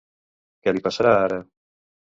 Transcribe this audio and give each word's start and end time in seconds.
Què 0.63 0.73
li 0.75 0.83
passarà 0.89 1.15
ara? 1.29 1.41